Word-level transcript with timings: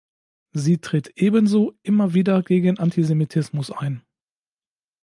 Sie 0.53 0.79
tritt 0.79 1.13
ebenso 1.15 1.77
immer 1.83 2.15
wieder 2.15 2.41
gegen 2.41 2.79
Antisemitismus 2.79 3.69
ein. 3.71 4.01